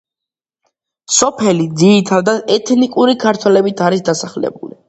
[1.17, 4.77] სოფელი ძირითადად ეთნიკური ქართველებით არის დასახლებული.